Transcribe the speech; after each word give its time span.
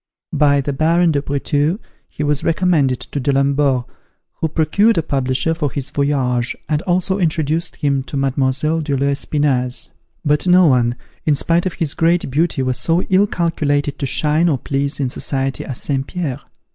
By 0.33 0.61
the 0.61 0.73
Baron 0.73 1.11
de 1.11 1.21
Breteuil 1.21 1.77
he 2.09 2.23
was 2.23 2.43
recommended 2.43 2.99
to 3.01 3.19
D'Alembert, 3.19 3.85
who 4.37 4.47
procured 4.47 4.97
a 4.97 5.03
publisher 5.03 5.53
for 5.53 5.69
his 5.69 5.91
"Voyage," 5.91 6.55
and 6.67 6.81
also 6.87 7.19
introduced 7.19 7.75
him 7.75 8.01
to 8.05 8.17
Mlle. 8.17 8.81
de 8.81 8.95
l'Espinasse. 8.97 9.91
But 10.25 10.47
no 10.47 10.65
one, 10.65 10.95
in 11.27 11.35
spite 11.35 11.67
of 11.67 11.73
his 11.73 11.93
great 11.93 12.31
beauty, 12.31 12.63
was 12.63 12.79
so 12.79 13.03
ill 13.11 13.27
calculated 13.27 13.99
to 13.99 14.07
shine 14.07 14.49
or 14.49 14.57
please 14.57 14.99
in 14.99 15.07
society 15.07 15.63
as 15.63 15.79
St. 15.79 16.07
Pierre. 16.07 16.39